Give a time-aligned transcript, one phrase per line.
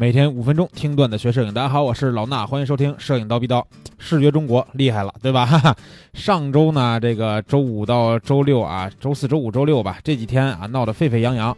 [0.00, 3.62] 每天五分钟听段子学摄影，大家好，我是老衲，欢迎收听摄影刀逼刀。
[3.98, 5.44] 视觉中国厉害了，对吧？
[5.44, 5.76] 哈哈。
[6.14, 11.54] 上周呢，这个周五到周六啊，周四周五周六吧，这几天啊闹得沸沸扬扬。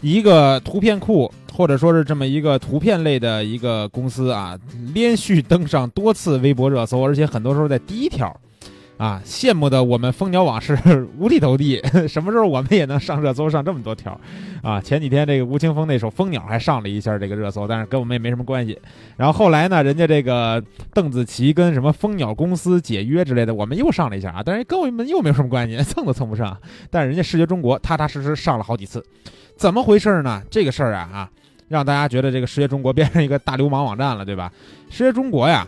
[0.00, 4.58] 一个图片库或者说是这么一个图片类的一个公司啊，
[4.94, 8.34] 连续登上多次微博热搜，而且很多时候在第一条。
[8.96, 10.78] 啊，羡慕的我们蜂鸟网是
[11.18, 14.18] 五体投地，什么时候我们也能上热搜上这么多条？
[14.62, 18.78] 啊，前几天这个吴青峰那首《蜂鸟》还上了一下这个热搜，但是跟我们也没什么关系。
[19.16, 20.62] 然后后来呢，人家这个
[20.92, 26.56] 邓紫棋跟什么蜂鸟公司解约之类的，我们又上了一下啊，但是跟我们又没有什么关系，蹭都蹭不上。
[26.88, 29.04] 但是人家视觉中国踏踏实实上了好几次，
[29.56, 30.40] 怎么回事呢？
[30.48, 31.30] 这个事儿啊啊，
[31.66, 34.52] 让大家觉得这个视觉中国变成一个大流氓网站了，对吧？
[34.88, 35.66] 视觉中国呀。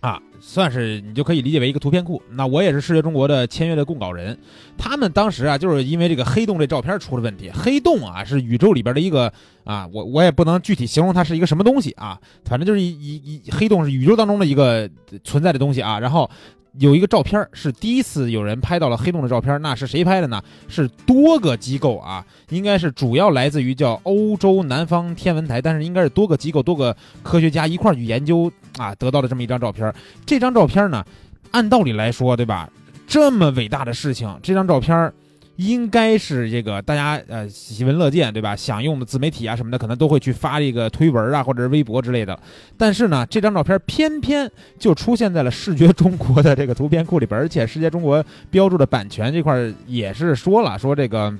[0.00, 2.20] 啊，算是你就可以理解为一个图片库。
[2.30, 4.36] 那我也是视觉中国的签约的供稿人。
[4.78, 7.50] 他们当时啊，就是因为这个黑洞这照片出了问题。
[7.52, 9.32] 黑洞啊，是宇宙里边的一个
[9.64, 14.88] 啊，我我也不能具体形容它是一个什么东西啊，反正就是一一一黑洞是宇宙当中的一个
[15.22, 16.00] 存在的东西啊。
[16.00, 16.30] 然后。
[16.78, 20.42] 有一个照片是第一次有人拍到了黑洞的照片，那是谁拍的呢？
[20.68, 29.92] 是多个机构啊，应该是主要来自于叫欧洲南方天文台，但是应该是多个机构、多个科学家一块儿去研究啊，得到的这么一张照片。
[30.24, 31.04] 这张照片呢，
[31.50, 32.70] 按道理来说，对吧？
[33.06, 35.12] 这么伟大的事情，这张照片。
[35.60, 38.56] 应该是这个大家呃喜闻乐见，对吧？
[38.56, 42.38] 想用的自媒体啊什么的，可能都会去发这个推文啊，或者是微博之类的。
[42.78, 51.34] 但是呢，这张照片偏偏就出现在了视觉中国的这个图片库里边，而且视觉中国标注的版权这块也是说了，说这个。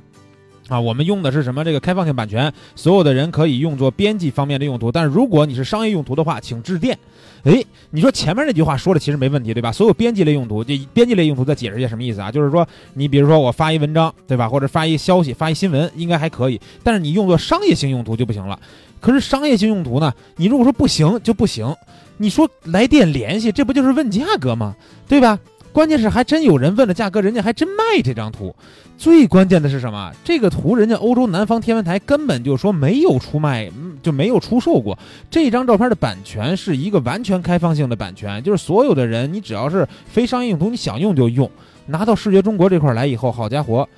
[0.70, 1.64] 啊，我们用的是什么？
[1.64, 4.92] 这个开放性版权，所有的人可以用作编辑方面的用途。
[4.92, 6.96] 但是如果你是商业用途的话，请致电。
[7.42, 9.72] 哎，你说前面那句话说的其实没问题，对吧？
[9.72, 12.30] 所有编辑类用途，这编辑类用途再解释一下什么意思啊？
[12.30, 14.48] 就是说，你比如说我发一文章，对吧？
[14.48, 16.60] 或者发一消息、发一新闻，应该还可以。
[16.84, 18.56] 但是你用作商业性用途就不行了。
[19.00, 20.12] 可是商业性用途呢？
[20.36, 21.74] 你如果说不行就不行。
[22.18, 24.76] 你说来电联系，这不就是问价格吗？
[25.08, 25.38] 对吧？
[25.72, 28.54] 关键是还真有人问了价格，人家还真卖这张图。
[28.98, 30.12] 最关键的是什么？
[30.24, 33.70] 这个图人家欧洲南方天文台根本就说没有出卖，
[34.02, 34.98] 就没有出售过
[35.30, 41.50] 这张照片的版权，是一个完全开放性的版权，就是所有的人，你只要是非商业用途，你想用就用。
[41.86, 43.88] 拿到视觉中国这块来以后，好家伙，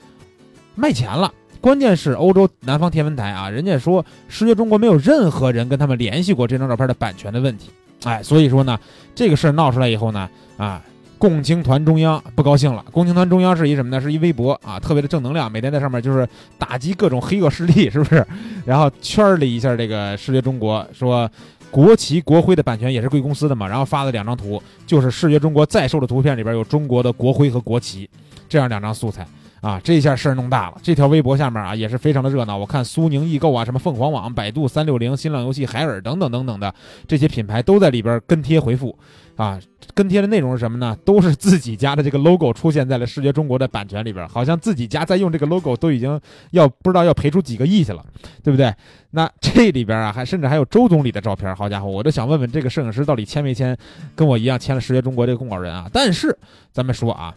[0.74, 1.32] 卖钱了。
[1.60, 7.70] 关键是欧洲南方天文台啊，人家说视觉中国没有任何人跟他们联系过这张照片的版权的问题。
[8.04, 8.78] 哎，所以说呢，
[9.14, 10.28] 这个事儿闹出来以后呢，
[10.58, 10.82] 啊。
[11.22, 12.84] 共青团中央不高兴了。
[12.90, 14.00] 共青团中央是一什么呢？
[14.00, 16.28] 是一微博啊，特别的正能量，每天在上面就是
[16.58, 18.26] 打击各种黑恶势力，是不是？
[18.66, 21.30] 然后圈了一下这个视觉中国，说
[21.70, 23.68] 国旗国徽的版权也是贵公司的嘛。
[23.68, 28.10] 然后发了两张图，就是视觉中国在售的图片里边有中国的国徽和国旗，
[28.48, 29.24] 这样两张素材。
[29.62, 30.76] 啊，这下事儿弄大了。
[30.82, 32.56] 这条微博下面啊，也是非常的热闹。
[32.58, 36.74] 我看苏宁易购啊，什么凤凰网、百度、三六零、新浪游戏、海尔等等等等的
[37.06, 38.98] 这些品牌都在里边跟贴回复。
[39.36, 39.58] 啊，
[39.94, 40.94] 跟贴的内容是什么呢？
[41.06, 46.20] 都是自己家的这个 logo 出现在了视觉中国的版权里边，好像自己家在用这个 logo 都已经
[46.50, 48.04] 要不知道要赔出几个亿去了，
[48.42, 48.72] 对不对？
[49.12, 51.54] 那这里边啊，还甚至还有周总理的照片。
[51.56, 53.76] 好家伙，我都想问问这个摄影师到底签没签，
[54.14, 55.88] 跟我一样签了视觉中国这个供稿人啊？
[55.92, 56.36] 但是
[56.72, 57.32] 咱们说啊。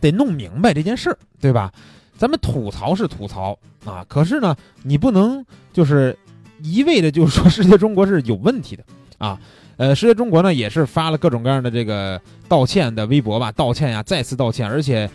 [0.00, 1.72] 得弄明白这件事儿，对吧？
[2.16, 6.18] 咱们吐槽是吐槽啊，可是呢，你不能就是
[6.62, 8.84] 一味的，就是说世界中国是有问题的
[9.18, 9.38] 啊。
[9.76, 15.08] 呃，世界中国呢也是发了各种各样的这个道歉的微博吧，道歉呀，再次道歉，而且。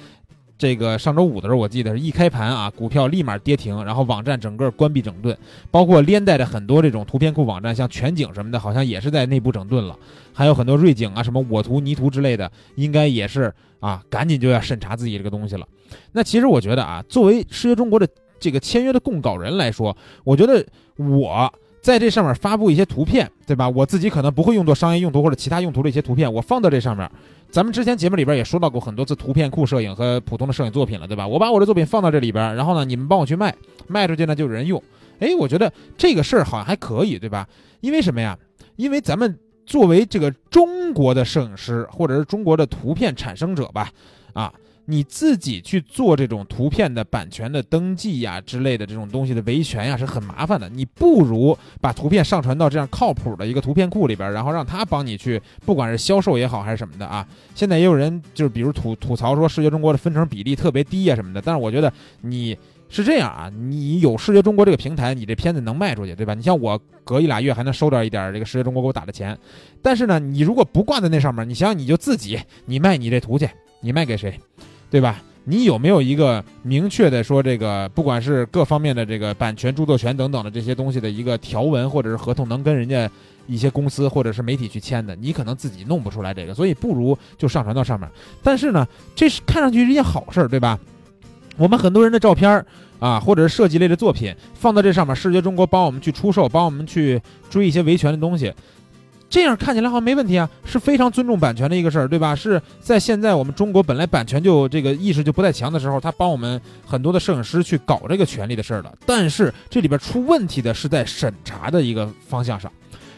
[0.57, 5.37] 这个上周五的时候，我记得是一开盘啊，股票立马跌停，然后网站整个关闭整顿，
[5.69, 9.97] 包括连带着很多这种图片库网站，像全景什么的，好像也是在内部整顿了。
[10.33, 15.67] 还有很多锐景啊，什么我图、泥图之类的，应该也是啊，赶紧就要审查自己这个东西了。
[16.13, 18.07] 那其实我觉得啊，作为世界中国的
[18.39, 20.65] 这个签约的供稿人来说，我觉得
[20.95, 21.53] 我
[21.85, 23.69] 在这上面发布一些图片，对吧？
[23.69, 27.07] 我自己可能不会用作商业用途或者其他用途的一些图片，我放到这上面。
[27.51, 31.27] 咱们之前节目里边也说到过很多次图片库摄影和普通的摄影作品了，对吧？
[31.27, 33.53] 我把我的作品放到这里边，然后呢，你们帮我去卖，
[33.85, 34.81] 卖出去呢就有人用。
[35.19, 37.47] 哎，我觉得这个事儿好像还可以，对吧？
[37.81, 38.35] 因为什么呀？
[38.77, 43.91] 因为咱们作为这个中国的摄影师，或者是中国的图片产生者吧，
[44.33, 44.51] 啊。
[44.85, 57.27] 你自己去做这种图片的版权的登记呀之类的这种东西的维权呀是很麻烦的，你不如把图片上传到这样靠谱的一个图片库里边，然后让他帮你去，不管是销售也好还是什么的啊。
[57.53, 61.91] 现在也有人就是比如吐吐槽说视觉中国的分成比例特别低啊什么的，但是我觉得
[62.21, 62.57] 你
[62.87, 66.35] 是这样啊，你有视觉中国这个平台，你这片子能卖出去，对吧？
[66.35, 69.35] 你像我隔一俩月还能收点一点这个视觉中国给我打的钱，
[69.81, 73.49] 但是呢，你如果不挂在那上面，你想想你就自己你卖你这图去，
[73.81, 74.39] 你卖给谁？
[74.89, 75.21] 对吧？
[75.47, 83.07] 你有没有一个明确的说这个，不管是各方面的这个版权、著作权等等的这些东西的一个条文或者是合同，能跟人家
[83.45, 85.15] 一些公司或者是媒体去签的？
[85.17, 88.09] 你可能自己弄不出来这个，所以不如就上传到上面。
[88.41, 90.79] 但是呢，这是看上去是一件好事儿，对吧？
[91.57, 92.65] 我们很多人的照片儿
[92.99, 97.21] 啊，或者是设计类的作品放到这上面，视觉中国帮我们去出售，帮我们去
[97.51, 98.51] 追一些维权的东西。
[99.29, 102.33] 这样看起来好像没问题啊，是非常尊重版权的一个事儿，对吧？
[102.35, 108.93] 是在现在我们中国本来版权就这个意识就不太强的时候，他帮我们很多的摄影师去搞这个权利的事儿了。
[109.05, 112.71] 但是这里边出问题的是在审查的一个方向上，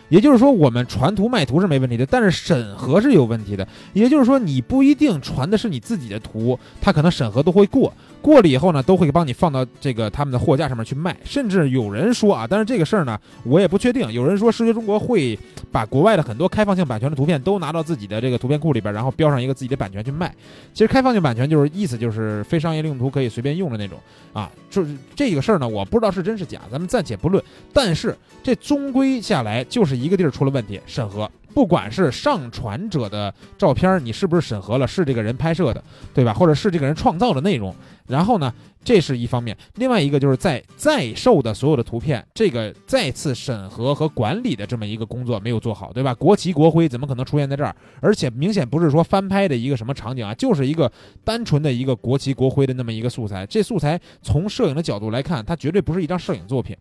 [0.09, 3.67] 也就是说，我们传图卖图是没问题的，但是审核是有问题的。
[3.93, 7.93] 也就是说，你不一定传的是你自己的图，他可能审核都会过。
[8.19, 14.11] 过了以后呢，都会帮你放到这个他们的货架上面去卖，甚至有人说啊，但是这个事儿呢，我也不确定。
[14.11, 15.37] 有人说，视觉中国会
[15.71, 20.33] 把国外的很多开放性版权的图片都拿到自己的这个图片库里边，然后标上一个自己的版权去卖。
[20.73, 23.97] 其实开放性版权就是意思就是非商业用途可以随便用的那种
[24.33, 27.41] 啊，就是这个事儿呢，我不知道是真是假，咱们暂且不论。
[27.71, 31.29] 但是这终归下来就是一个地儿出了问题，审核。
[31.53, 35.83] 不管是上传者的照片，你是不是审核了是这个人拍摄的，
[36.13, 36.31] 对吧？
[36.31, 37.75] 或者是这个人创造的内容？
[38.07, 38.53] 然后呢，
[38.87, 39.57] 这是一方面。
[39.75, 46.13] 另外一个就是在在售的所有的图片，这个再次审核和管理的这么一个工作没有做好，对吧？
[46.13, 47.75] 国旗国徽怎么可能出现在这儿？
[47.99, 50.89] 而且明显不是说翻拍的一个什么场景啊，就是一个
[51.25, 53.45] 单纯的一个国旗国徽的那么一个素材。
[53.45, 56.73] 这素材从摄影的角度来看，它绝对不是一张摄影作品。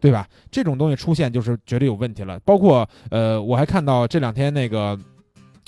[0.00, 0.26] 对吧？
[0.50, 2.40] 这种东西出现就是绝对有问题了。
[2.40, 4.98] 包括呃，我还看到这两天那个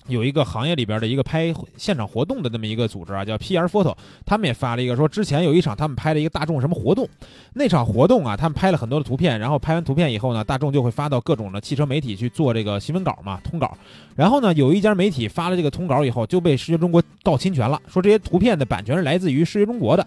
[0.08, 3.94] 有一个行业里边的一个拍现场活动的那么一个组织啊，叫 PR Photo，
[4.26, 7.08] 他们也发了一个说，之前有一场他们拍了一个大众什么活动，
[7.54, 13.76] 那场活动啊，他们拍了很多的图片，然后拍完图片以后呢，大众就会发到各种的汽车媒体去做这个新闻稿嘛，通稿。
[14.16, 20.06] 然后呢，有一家媒体发了这个通稿以后，就被视觉中国告侵权了，说这些图片的版权是来自于视觉中国的。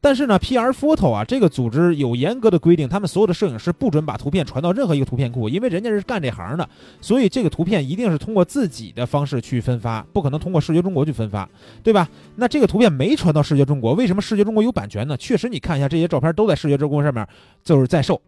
[0.00, 6.68] 但是呢，PR Photo 啊，这个组织有严格的规定，他们所有的摄影师不准把图片传到任何一个图片库，因为人家是干这行的，
[7.00, 11.48] 所以这个图片一定是通过自己的方式去分发，不可能通过视觉中国去分发，
[11.82, 12.08] 对吧？
[12.36, 15.16] 那这个图片没传到视觉中国，为什么视觉中国有版权呢？
[15.16, 17.26] 确实，你看一下这些照片都在视觉中国上面，
[17.64, 18.20] 就是在售。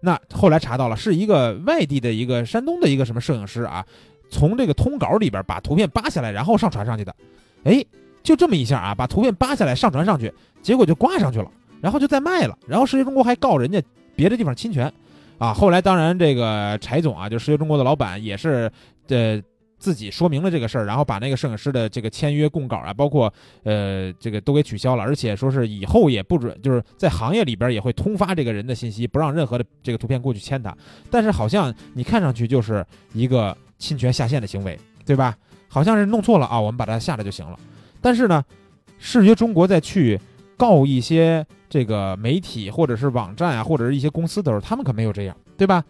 [0.00, 3.84] 那后来查到了，是一个外地的一个山东的一个什么摄影师啊，
[4.30, 7.12] 从这个通稿里边把图片扒下来，然后上传上去的。
[7.64, 7.84] 哎，
[8.26, 10.30] 就这么一下啊，把图片扒下来上传上去。
[10.60, 11.48] 结果就挂上去了，
[11.80, 13.80] 然后就再卖了，然后视觉中国还告人家
[14.16, 14.92] 别的地方侵权，
[15.38, 18.68] 啊，后来当然这个柴总啊，就视觉中国的老板也是，
[19.06, 19.40] 呃，
[19.78, 23.32] 自己说明了这个事儿，然后把那个摄影师的这个签约供稿啊，包括
[23.62, 30.76] 呃这个都给取消了，而且说是以后也不准，就是在行业里边也会通发这个人的信息，不让任何的这个图片过去签他。
[31.12, 35.36] 但是好像你看上去就是一个侵权下线的行为，对吧？
[35.68, 37.56] 好像是弄错了啊，我们把它下来就行了。
[38.06, 38.44] 但是呢，
[38.98, 40.20] 视觉中国在去。
[40.58, 45.84] 告一些这个媒体或者是网站啊，或者是一些公司的时候，他们可没有这样，对吧？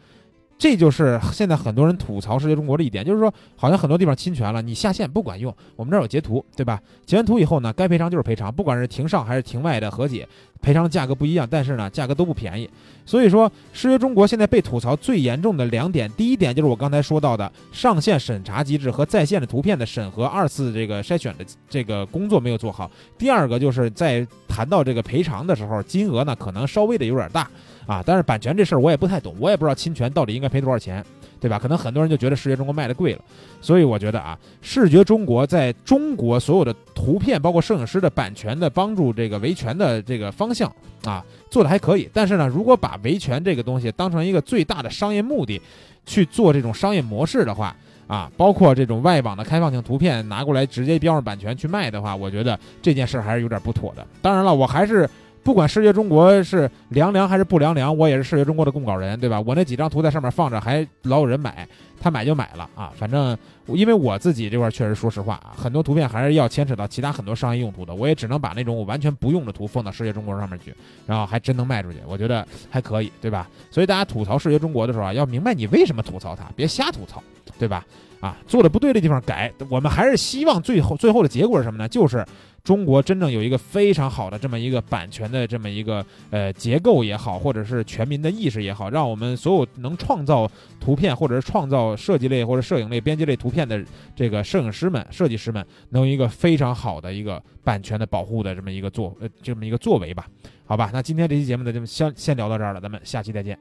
[0.59, 6.83] 这就是现在很多人吐槽视觉中国的一点，就是说好像很多地方侵权了，你下线不管用，我们这儿有截图，对吧？
[7.05, 10.29] 截完图以后呢，该赔偿就是赔偿，不管是庭上还是庭外的和解，
[10.61, 12.69] 赔偿价格不一样，但是呢，价格都不便宜。
[13.05, 22.91] 所以说，视觉中国现在被吐槽最严重的两点，第一点就是我刚才说到的上线审查机制和在线的图片的审核二次这个筛选的这个工作没有做好。
[23.17, 27.49] 第二个就是在谈到这个赔偿的时候，金额呢可能稍微的有点大。
[27.87, 31.05] 啊，但是版权这事儿我也不太懂，我也不知道侵权到底应该赔多少钱，
[31.39, 31.59] 对吧？
[31.59, 33.21] 可能很多人就觉得视觉中国卖的贵了，
[33.61, 40.73] 所以我觉得啊，视觉中国在中国所有的图片，包括摄影师的版权的帮助这个维权的这个方向
[41.05, 42.09] 啊，做的还可以。
[42.13, 45.61] 但是呢，如果把维权这个东西当成一个最大的商业目的
[46.05, 47.77] 去做这种商业模式的话，
[48.07, 54.07] 啊，包括这种外网的开放性图片拿过来直接标上版权去卖的话，我觉得这件事还是有点不妥的。
[54.23, 55.09] 当然了，我还是。
[55.47, 59.41] 不管视觉中国是凉凉还是不凉凉，我也是视觉中国的供稿人，对吧？
[59.47, 61.65] 我那几张图在上面放着，还老有人买，
[62.01, 62.93] 他买就买了啊。
[62.97, 63.39] 反正
[63.69, 70.75] 因为我自己这块确实说实话啊，很多图片还是要牵扯到其他很多商业用途的，我也只能把那种我完全不用的图放到视觉中国上面去，
[71.07, 73.49] 然后还真能卖出去，我觉得还可以，对吧？
[73.71, 77.23] 所以大家吐槽视觉中国的时候啊，要明白你为什么吐槽它，别瞎吐槽，
[77.57, 77.87] 对吧？
[78.19, 81.87] 啊，做的不对的地方改，我们还是希望最后最后的结果是什么呢？
[81.89, 82.27] 就是。
[82.67, 93.81] 中国真正有一个非常好的这么一个版权的这么一个呃结构也好，或者是全民的意识也好，让我们所有能创造图片或者是创造设计类或者摄影类、编辑类图片的
[94.17, 100.27] 这个摄影师们、设计师们，能有一个非常好的一个版权的保护的这么一个作呃这么一个作为吧？
[100.65, 103.57] 好吧，那今天这期节目呢就先先聊到这儿了，咱们下期再见。